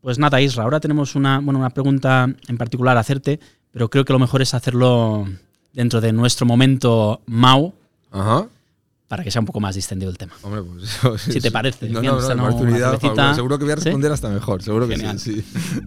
[0.00, 3.38] Pues nada, Isra, ahora tenemos una, bueno, una pregunta en particular a hacerte,
[3.70, 5.28] pero creo que lo mejor es hacerlo
[5.72, 7.72] dentro de nuestro momento Mau
[8.10, 8.46] Ajá.
[9.08, 10.34] para que sea un poco más distendido el tema.
[10.42, 13.34] Hombre, pues eso, Si te parece, No, no, no, no- fabulosa.
[13.34, 13.84] Seguro que voy a ¿Sí?
[13.84, 14.62] responder hasta mejor.
[14.62, 15.18] Seguro que Genial.
[15.18, 15.78] sí, sí.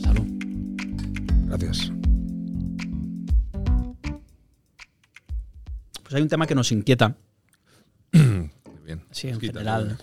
[0.00, 0.26] Salud.
[1.46, 1.92] Gracias.
[6.02, 7.16] Pues hay un tema que nos inquieta,
[8.12, 9.02] bien.
[9.10, 9.98] sí, en general,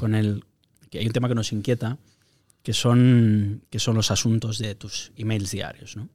[0.00, 0.44] con el
[0.90, 1.98] que hay un tema que nos inquieta,
[2.66, 6.08] que son, que son los asuntos de tus emails diarios, ¿no?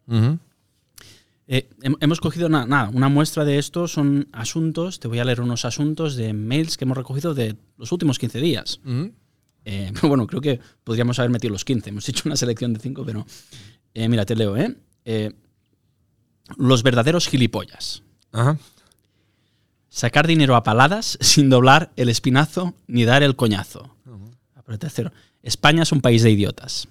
[1.48, 5.24] Eh, hem- hemos cogido una, nada, una muestra de esto, son asuntos, te voy a
[5.24, 8.82] leer unos asuntos de mails que hemos recogido de los últimos 15 días.
[8.86, 9.14] Ujú.
[9.64, 12.82] Eh, pero bueno, creo que podríamos haber metido los 15, hemos hecho una selección de
[12.82, 13.26] 5, pero
[13.94, 14.76] eh, mira, te leo, ¿eh?
[15.06, 15.32] Eh,
[16.58, 18.04] Los verdaderos gilipollas.
[18.34, 18.58] Ajá.
[19.88, 23.96] Sacar dinero a paladas sin doblar el espinazo ni dar el coñazo.
[24.66, 25.12] Pero tercero,
[25.44, 26.88] España es un país de idiotas.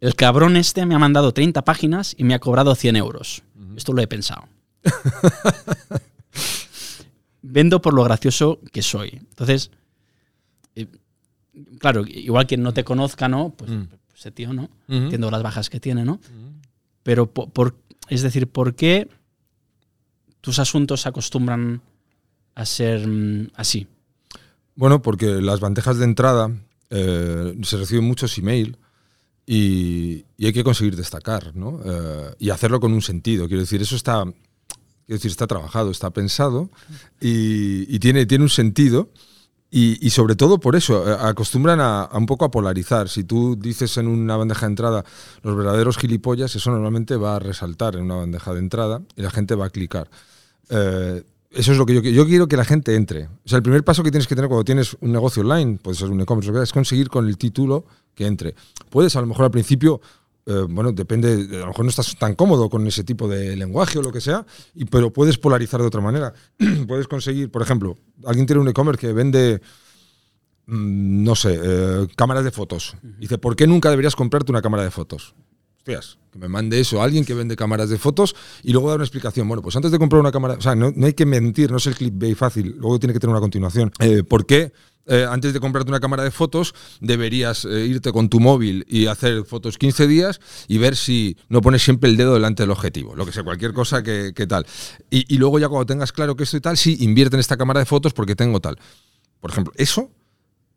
[0.00, 3.42] El cabrón este me ha mandado 30 páginas y me ha cobrado 100 euros.
[3.76, 4.44] Esto lo he pensado.
[7.42, 9.10] Vendo por lo gracioso que soy.
[9.28, 9.70] Entonces,
[10.74, 10.86] eh,
[11.78, 13.50] claro, igual quien no te conozca, ¿no?
[13.50, 13.84] Pues, Mm.
[14.08, 14.70] pues ese tío, ¿no?
[14.88, 16.20] Entiendo las bajas que tiene, ¿no?
[17.02, 17.76] Pero, po- por,
[18.08, 19.08] es decir, ¿por qué
[20.40, 21.82] tus asuntos se acostumbran
[22.54, 23.86] a ser mm, así?
[24.74, 26.50] Bueno, porque las bandejas de entrada
[26.90, 28.76] eh, se reciben muchos email
[29.46, 31.52] y, hay que conseguir destacar.
[31.84, 33.46] Eh, y hacerlo con un sentido.
[33.46, 36.70] Quiero decir, eso está, quiero decir, está trabajado, está pensado
[37.20, 39.10] y, tiene, tiene un sentido.
[39.70, 43.08] Y, sobre todo por eso, eh, acostumbran a, un poco a polarizar.
[43.08, 45.04] Si tú dices en una bandeja de entrada
[45.42, 49.30] los verdaderos gilipollas, eso normalmente va a resaltar en una bandeja de entrada y la
[49.30, 50.08] gente va a clicar.
[51.54, 52.16] Eso es lo que yo quiero.
[52.16, 53.26] Yo quiero que la gente entre.
[53.26, 55.96] O sea, el primer paso que tienes que tener cuando tienes un negocio online, puede
[55.96, 58.54] ser un e-commerce, es conseguir con el título que entre.
[58.90, 60.00] Puedes a lo mejor al principio
[60.46, 63.98] eh, bueno, depende, a lo mejor no estás tan cómodo con ese tipo de lenguaje
[63.98, 66.34] o lo que sea, y, pero puedes polarizar de otra manera.
[66.86, 69.62] puedes conseguir, por ejemplo, alguien tiene un e-commerce que vende,
[70.66, 72.96] mm, no sé, eh, cámaras de fotos.
[73.18, 75.34] Dice, ¿por qué nunca deberías comprarte una cámara de fotos?
[75.84, 79.04] Hostias, que me mande eso alguien que vende cámaras de fotos y luego dar una
[79.04, 79.46] explicación.
[79.46, 81.86] Bueno, pues antes de comprar una cámara, o sea, no, hay que mentir, no es
[81.86, 83.92] el clickbait fácil, luego tiene que tener una continuación.
[84.00, 84.72] Eh, ¿Por qué?
[85.06, 89.06] Eh, antes de comprarte una cámara de fotos, deberías eh, irte con tu móvil y
[89.06, 93.14] hacer fotos 15 días y ver si no pones siempre el dedo delante del objetivo,
[93.14, 94.64] lo que sea, cualquier cosa que, tal.
[95.10, 97.80] Y, luego ya cuando tengas claro que esto y tal, sí, invierte en esta cámara
[97.80, 98.78] de fotos porque tengo tal.
[99.40, 100.10] Por ejemplo, eso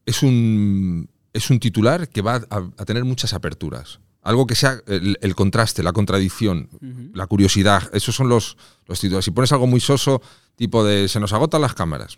[0.05, 4.01] es un, es un titular que va a, tener muchas aperturas.
[4.27, 6.69] Algo que sea el, contraste, la contradicción,
[7.13, 7.89] la curiosidad.
[7.93, 9.23] Esos son los, los titulares.
[9.23, 10.21] Si pones algo muy soso,
[10.57, 12.17] tipo de se nos agotan las cámaras,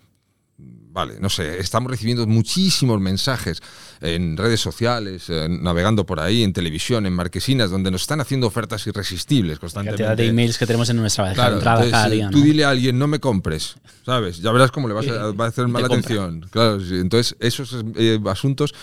[0.91, 3.61] vale, no sé, estamos recibiendo muchísimos mensajes
[4.01, 8.87] en redes sociales, navegando por ahí, en televisión, en marquesinas, donde nos están haciendo ofertas
[8.87, 10.01] irresistibles constantemente.
[10.01, 12.29] La cantidad de emails que tenemos en nuestra bandeja de entrada cada día.
[12.31, 14.39] Tú dile a alguien, no me compres, ¿sabes?
[14.39, 16.47] Ya verás cómo le vas a, va a hacer mala atención.
[16.49, 18.73] Claro, entonces esos eh, asuntos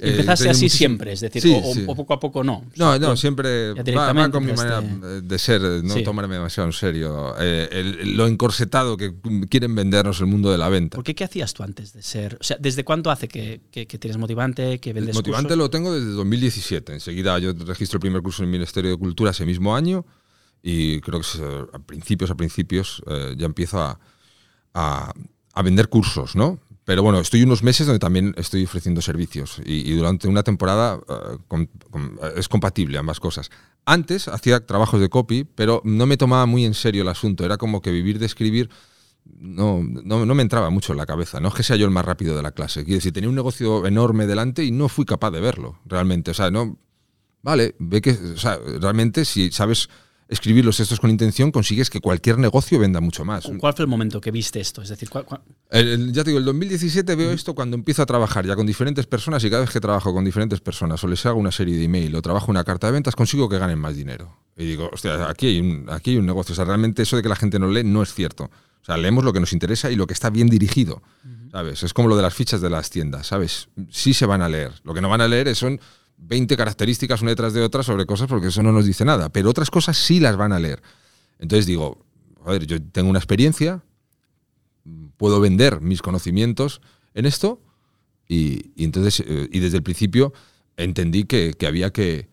[0.00, 1.42] eh, Empezaste así siempre, es decir,
[1.86, 2.64] o, poco a poco no.
[2.76, 7.34] No, no, siempre va, con mi manera de ser, no tomarme demasiado en serio.
[7.38, 9.14] Eh, lo encorsetado que
[9.48, 10.96] quieren vendernos el mundo de la venta.
[10.96, 12.38] ¿Por qué qué hacías tú antes de ser?
[12.40, 16.10] O sea, ¿desde cuánto hace que, que, tienes motivante, que vendes Motivante lo tengo desde
[16.10, 16.94] 2017.
[16.94, 20.04] Enseguida yo registro el primer curso en el Ministerio de Cultura ese mismo año
[20.62, 21.26] y creo que
[21.72, 23.98] a principios, a principios eh, ya empiezo a,
[24.74, 25.12] a,
[25.52, 26.58] a vender cursos, ¿no?
[26.90, 31.68] Pero bueno, estoy unos meses donde también estoy ofreciendo servicios y, durante una temporada eh,
[32.34, 33.48] es compatible ambas cosas.
[33.84, 37.44] Antes hacía trabajos de copy, pero no me tomaba muy en serio el asunto.
[37.44, 38.70] Era como que vivir de escribir
[39.24, 41.38] no, no, me entraba mucho en la cabeza.
[41.38, 42.82] No es que sea yo el más rápido de la clase.
[42.82, 46.32] Quiero decir, tenía un negocio enorme delante y no fui capaz de verlo realmente.
[46.32, 46.76] O sea, no.
[47.42, 48.18] Vale, ve que.
[48.34, 49.88] O sea, realmente si sabes
[50.30, 53.50] escribir los textos con intención, consigues que cualquier negocio venda mucho más.
[53.58, 54.80] ¿Cuál fue el momento que viste esto?
[54.80, 58.64] Es decir, ya te digo, el 2017 veo esto cuando empiezo a trabajar ya con
[58.64, 61.76] diferentes personas y cada vez que trabajo con diferentes personas o les hago una serie
[61.76, 64.36] de email o trabajo una carta de ventas, consigo que ganen más dinero.
[64.56, 66.52] Y digo, hostia, aquí hay un, aquí hay un negocio.
[66.52, 68.44] O sea, realmente eso de que la gente no lee no es cierto.
[68.44, 71.02] O sea, leemos lo que nos interesa y lo que está bien dirigido.
[71.50, 71.82] ¿Sabes?
[71.82, 73.68] Es como lo de las fichas de las tiendas, ¿sabes?
[73.90, 74.70] Sí se van a leer.
[74.84, 75.80] Lo que no van a leer son
[76.22, 79.50] 20 características una detrás de otra sobre cosas porque eso no nos dice nada, pero
[79.50, 80.82] otras cosas sí las van a leer.
[81.38, 82.04] Entonces digo,
[82.44, 83.82] a ver, yo tengo una experiencia,
[85.16, 86.80] puedo vender mis conocimientos
[87.14, 87.60] en esto
[88.28, 90.32] y, entonces, eh, y desde el principio
[90.76, 92.28] entendí que, había que,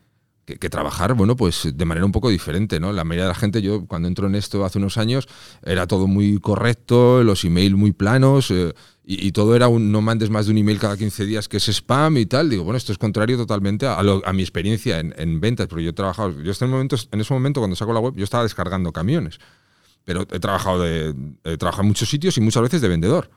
[0.55, 2.93] trabajar, bueno, pues de manera un poco diferente, ¿no?
[2.93, 5.27] La mayoría de la gente, yo cuando entro en esto hace unos años,
[5.63, 8.73] era todo muy correcto, los emails muy planos, eh,
[9.09, 11.69] y, todo era un no mandes más de un email cada 15 días que es
[11.69, 12.49] spam y tal.
[12.49, 14.01] Digo, bueno, esto es contrario totalmente a,
[14.33, 17.75] mi experiencia en, ventas, porque yo he trabajado, yo en, momento, en ese momento cuando
[17.77, 19.39] saco la web, yo estaba descargando camiones,
[20.03, 23.29] pero he trabajado, de, he trabajado en muchos sitios y muchas veces de vendedor.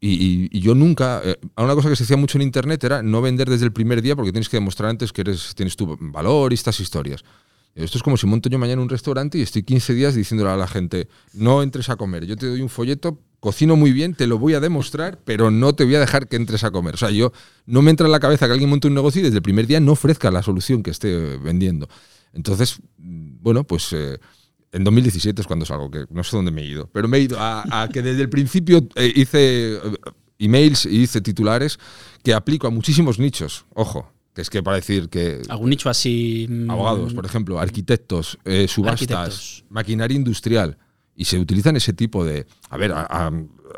[0.00, 3.48] Y, yo nunca, eh, una cosa que se hacía mucho en internet era no vender
[3.48, 6.54] desde el primer día porque tienes que demostrar antes que eres, tienes tu valor y
[6.54, 7.24] estas historias.
[7.74, 10.56] Esto es como si monto yo mañana un restaurante y estoy 15 días diciéndole a
[10.56, 14.26] la gente, no entres a comer, yo te doy un folleto cocino muy bien, te
[14.26, 16.94] lo voy a demostrar, pero no te voy a dejar que entres a comer.
[16.94, 17.32] O sea, yo
[17.66, 19.66] no me entra en la cabeza que alguien monte un negocio y desde el primer
[19.66, 21.86] día no ofrezca la solución que esté vendiendo.
[22.32, 24.18] Entonces, bueno, pues eh,
[24.76, 27.20] en 2017 es cuando salgo, que no sé dónde me he ido, pero me he
[27.20, 29.80] ido a, que desde el principio eh, hice eh,
[30.38, 31.78] emails y hice titulares
[32.22, 33.64] que aplico a muchísimos nichos.
[33.74, 35.40] Ojo, que es que para decir que...
[35.48, 36.46] ¿Algún nicho así?
[36.48, 40.76] Mm, abogados, por ejemplo, arquitectos, subastas, maquinaria industrial
[41.14, 42.92] y se utilizan ese tipo de, a ver,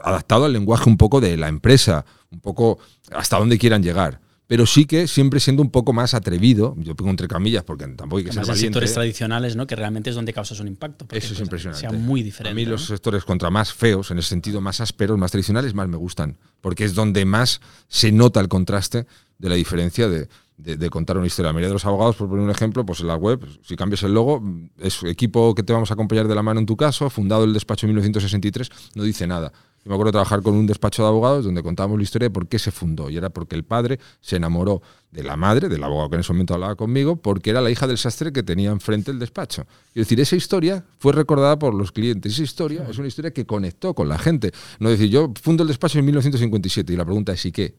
[0.03, 2.81] adaptado al lenguaje un poco de la empresa, un poco
[3.13, 4.21] hasta dónde quieran llegar.
[4.49, 8.17] Pero sí que siempre siendo un poco más atrevido, yo pongo entre camillas porque tampoco
[8.17, 8.63] hay que ser valiente.
[8.63, 9.67] sectores tradicionales, ¿no?
[9.67, 11.05] Que realmente es donde causas un impacto.
[11.11, 11.81] Eso es pues, impresionante.
[11.81, 12.53] Sea muy diferente.
[12.53, 15.87] A mí los sectores contra más feos, en el sentido más ásperos, más tradicionales, más
[15.87, 16.39] me gustan.
[16.63, 19.07] Porque es donde más se nota el contraste
[19.37, 21.51] de la diferencia de, de, contar una historia.
[21.51, 24.03] La mayoría de los abogados, por poner un ejemplo, pues en la web, si cambias
[24.03, 24.43] el logo,
[24.79, 27.53] es equipo que te vamos a acompañar de la mano en tu caso, fundado el
[27.53, 29.53] despacho en 1963, no dice nada.
[29.89, 32.47] Me acuerdo de trabajar con un despacho de abogados donde contábamos la historia de por
[32.47, 33.09] qué se fundó.
[33.09, 36.33] Y era porque el padre se enamoró de la madre, del abogado que en ese
[36.35, 39.63] momento hablaba conmigo, porque era la hija del sastre que tenía enfrente el despacho.
[39.95, 42.35] Es decir, esa historia fue recordada por los clientes.
[42.35, 44.53] Esa historia es una historia que conectó con la gente.
[44.79, 47.75] No decir, yo fundo el despacho en 1957 y la pregunta es, ¿y qué?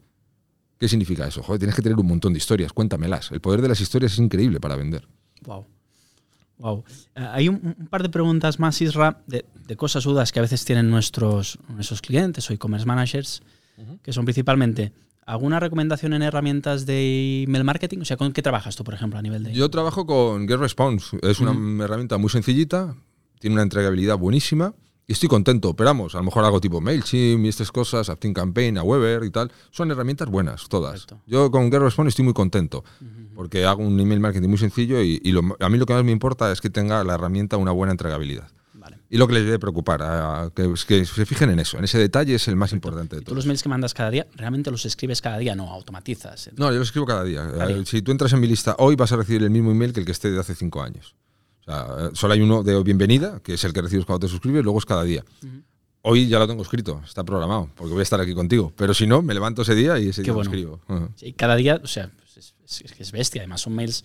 [0.80, 1.44] ¿Qué significa eso?
[1.44, 3.30] Joder, tienes que tener un montón de historias, cuéntamelas.
[3.30, 5.06] El poder de las historias es increíble para vender.
[5.42, 5.64] Wow.
[6.60, 6.84] Wow.
[7.14, 9.44] Eh, hay un, par de preguntas más, Isra, de,
[9.76, 13.42] cosas dudas que a veces tienen nuestros, nuestros clientes o e-commerce managers,
[14.02, 14.92] que son principalmente,
[15.26, 17.98] ¿Alguna recomendación en herramientas de email marketing?
[18.00, 19.52] O sea, ¿con qué trabajas tú, por ejemplo, a nivel de...?
[19.52, 21.18] Yo trabajo con GetResponse.
[21.22, 22.96] Es una herramienta muy sencillita,
[23.38, 24.74] tiene una entregabilidad buenísima
[25.10, 25.74] y estoy contento.
[25.74, 29.30] Pero vamos, a lo mejor hago tipo MailChimp y estas cosas, Campaign, a Weber y
[29.30, 29.50] tal.
[29.72, 31.04] Son herramientas buenas, todas.
[31.26, 32.84] Yo con GetResponse estoy muy contento
[33.34, 35.20] porque hago un email marketing muy sencillo y,
[35.58, 38.48] a mí lo que más me importa es que tenga la herramienta una buena entregabilidad.
[39.12, 42.36] Y lo que les debe preocupar, que, que, se fijen en eso, en ese detalle
[42.36, 43.32] es el más importante de todo.
[43.32, 46.50] ¿Tú los mails que mandas cada día, realmente los escribes cada día, no automatizas?
[46.56, 47.50] No, yo los escribo cada día.
[47.68, 49.98] Eh, si tú entras en mi lista hoy, vas a recibir el mismo email que
[49.98, 51.16] el que esté de hace cinco años.
[51.70, 54.78] Sea, solo hay uno de bienvenida, que es el que recibes cuando te suscribes, luego
[54.78, 55.24] es cada día.
[56.02, 58.72] Hoy ya lo tengo escrito, está programado, porque voy a estar aquí contigo.
[58.76, 60.80] Pero si no, me levanto ese día y ese día lo escribo.
[61.14, 62.54] sí, cada día, o sea, es,
[62.98, 63.42] es bestia.
[63.42, 64.04] Además, son mails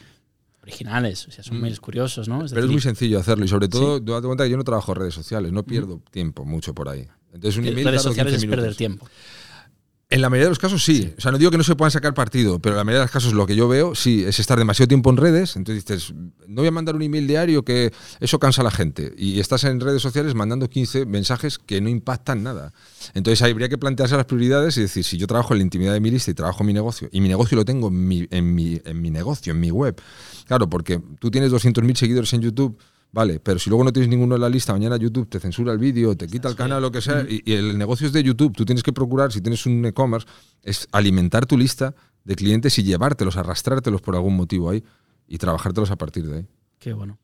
[0.65, 1.62] originales, o sea, son mm.
[1.62, 2.43] mails curiosos, ¿no?
[2.49, 4.04] Pero es muy sencillo hacerlo y sobre todo, ¿sí?
[4.06, 7.08] date cuenta que yo no trabajo en redes sociales, no pierdo tiempo mucho por ahí.
[7.34, 9.08] Entonces un email redes sociales es perder tiempo.
[10.15, 11.13] En la mayoría de los casos sí.
[11.17, 13.04] O sea, no digo que no se puedan sacar partido, pero en la mayoría de
[13.08, 15.58] los casos lo que yo veo sí es estar demasiado tiempo en redes.
[15.58, 16.13] Entonces dices,
[16.47, 19.13] no voy a mandar un email diario que eso cansa a la gente.
[19.17, 22.71] Y estás en redes sociales mandando 15 mensajes que no impactan nada.
[23.13, 25.99] Entonces habría que plantearse las prioridades y decir, si yo trabajo en la intimidad de
[25.99, 28.56] mi lista y trabajo en mi negocio, y mi negocio lo tengo en mi, en
[28.56, 30.01] mi, en mi negocio, en mi web.
[30.45, 32.78] Claro, porque tú tienes 200.000 seguidores en YouTube
[33.15, 35.80] Vale, pero si luego no tienes ninguno en la lista, mañana YouTube te censura el
[35.80, 38.54] vídeo, te quita el canal, lo que sea, y, el negocio es de YouTube.
[38.54, 40.28] Tú tienes que procurar, si tienes un e-commerce,
[40.62, 44.84] es alimentar tu lista de clientes y llevártelos, arrastrártelos por algún motivo ahí
[45.30, 46.45] y trabajártelos a partir de ahí.
[46.78, 47.17] Qué bueno.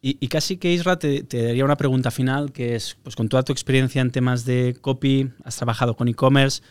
[0.00, 3.42] Y, casi que Isra te, te, daría una pregunta final, que es, pues con toda
[3.42, 6.62] tu experiencia en temas de copy, has trabajado con e-commerce,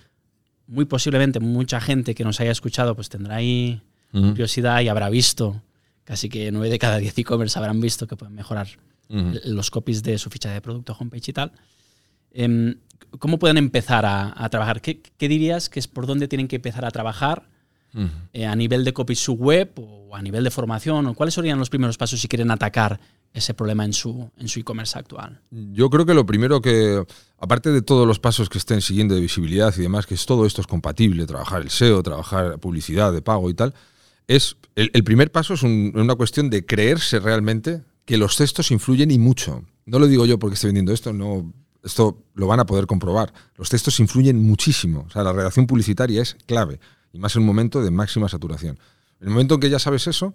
[0.67, 3.81] muy posiblemente mucha gente que nos haya escuchado pues tendrá ahí
[4.13, 5.61] curiosidad y habrá visto
[6.03, 8.67] Casi que 9 de cada 10 e-commerce habrán visto que pueden mejorar
[9.09, 11.51] los copies de su ficha de producto, homepage y tal.
[12.31, 12.75] Em,
[13.19, 14.81] ¿Cómo pueden empezar a, trabajar?
[14.81, 17.49] ¿Qué, dirías que es por dónde tienen que empezar a trabajar
[18.31, 21.07] eh, a nivel de copy su web o a nivel de formación?
[21.07, 23.01] ¿O ¿Cuáles serían los primeros pasos si quieren atacar
[23.33, 25.41] ese problema en su en su e-commerce actual?
[25.51, 27.03] Yo creo que lo primero que,
[27.37, 30.45] aparte de todos los pasos que estén siguiendo de visibilidad y demás, que es todo
[30.45, 33.73] esto es compatible, trabajar el SEO, trabajar publicidad de pago y tal,
[34.35, 39.19] es el, primer paso es una cuestión de creerse realmente que los textos influyen y
[39.19, 39.63] mucho.
[39.85, 43.33] No lo digo yo porque estoy vendiendo esto, no, esto lo van a poder comprobar.
[43.57, 45.05] Los textos influyen muchísimo.
[45.07, 46.79] O sea, la redacción publicitaria es clave,
[47.11, 48.79] y más en un momento de máxima saturación.
[49.19, 50.33] En el momento en que ya sabes eso,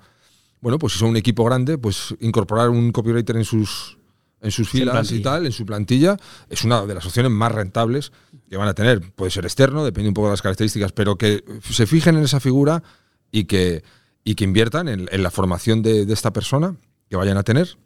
[0.61, 3.96] bueno, pues si son un equipo grande, pues incorporar un copywriter en sus,
[4.42, 6.18] en sus filas y tal, en su plantilla,
[6.50, 8.12] es una de las opciones más rentables
[8.50, 9.00] que van a tener.
[9.12, 12.40] Puede ser externo, depende un poco de las características, pero que se fijen en esa
[12.40, 12.82] figura
[13.30, 13.82] y que,
[14.24, 16.76] y que inviertan en, la formación de, esta persona
[17.08, 17.76] que vayan a tener.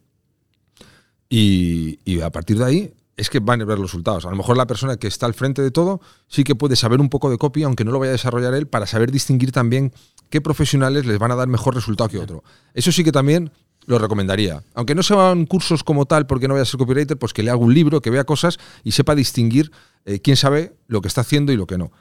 [1.29, 4.24] Y, a partir de ahí es que van a ver los resultados.
[4.24, 7.00] A lo mejor la persona que está al frente de todo sí que puede saber
[7.00, 9.92] un poco de copy, aunque no lo vaya a desarrollar él, para saber distinguir también
[10.31, 12.42] qué profesionales les van a dar mejor resultado que otro.
[12.72, 13.53] Eso sí que también
[13.87, 14.62] lo recomendaría.
[14.74, 17.50] Aunque no sean cursos como tal, porque no vaya a ser copywriter, pues que le
[17.50, 19.70] haga un libro, que vea cosas y sepa distinguir
[20.05, 21.92] eh, quién sabe lo que está haciendo y lo que no.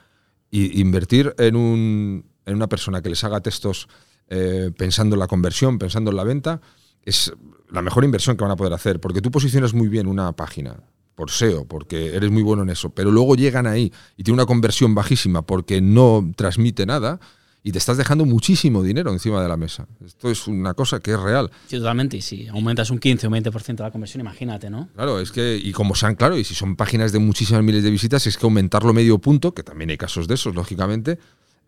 [0.50, 3.88] Y invertir en un, en una persona que les haga textos
[4.28, 6.60] eh, pensando en la conversión, pensando en la venta,
[7.04, 7.32] es
[7.70, 10.76] la mejor inversión que van a poder hacer, porque tú posicionas muy bien una página
[11.14, 14.46] por SEO, porque eres muy bueno en eso, pero luego llegan ahí y tiene una
[14.46, 17.20] conversión bajísima porque no transmite nada,
[17.62, 19.86] y te estás dejando muchísimo dinero encima de la mesa.
[20.04, 21.50] Esto es una cosa que es real.
[21.66, 22.16] Sí, totalmente.
[22.16, 24.88] Y si aumentas un 15 o 20% de la conversión, imagínate, ¿no?
[24.94, 27.90] Claro, es que, y como sean, claro, y si son páginas de muchísimas miles de
[27.90, 31.18] visitas, es que aumentarlo medio punto, que también hay casos de esos, lógicamente,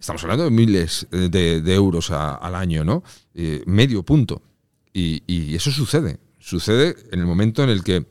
[0.02, 3.04] Estamos hablando de miles de, euros al año, ¿no?
[3.34, 4.42] Eh, medio punto.
[4.92, 6.18] Y, eso sucede.
[6.40, 8.04] Sucede en el momento en el que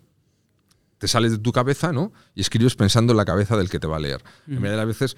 [0.98, 2.14] te sales de tu cabeza, ¿no?
[2.34, 4.24] Y escribes pensando en la cabeza del que te va a leer.
[4.48, 5.18] En medio de las veces,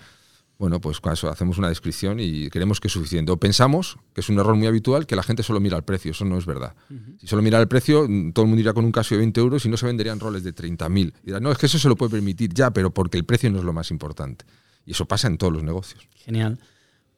[0.57, 3.31] bueno, pues cuando hacemos una descripción y creemos que es suficiente.
[3.31, 6.09] O pensamos, que es un error muy habitual, que la gente solo mira el precio.
[6.09, 6.75] Eso no es verdad.
[7.19, 9.63] Si solo mira el precio, todo el mundo iría con un caso de 20 euros
[9.63, 11.13] y no se venderían roles de 30.000.
[11.21, 13.51] Y dirán, no, es que eso se lo puede permitir ya, pero porque el precio
[13.51, 14.43] no es lo más importante.
[14.85, 16.07] Y eso pasa en todos los negocios.
[16.15, 16.59] Genial.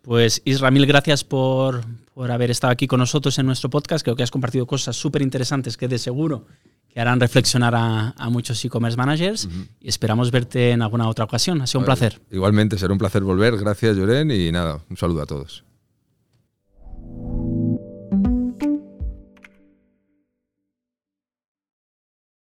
[0.02, 1.84] Pues Isra, mil gracias por,
[2.16, 4.04] haber estado aquí con nosotros en nuestro podcast.
[4.04, 6.46] Creo que has compartido cosas súper interesantes que de seguro
[6.90, 9.50] que harán reflexionar a, muchos e-commerce managers
[9.82, 11.62] y esperamos verte en alguna otra ocasión.
[11.62, 12.22] Ha sido un placer.
[12.32, 13.58] Igualmente, será un placer volver.
[13.58, 15.66] Gracias, Lloren, y nada, un saludo a todos.